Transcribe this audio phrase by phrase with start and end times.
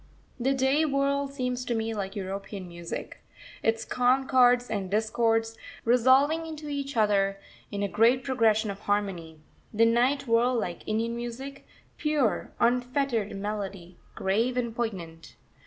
[0.39, 3.23] The day world seems to me like European Music
[3.61, 7.37] its concords and discords resolving into each other
[7.71, 9.41] in a great progression of harmony;
[9.71, 11.67] the night world like Indian Music
[11.99, 15.35] pure, unfettered melody, grave and poignant.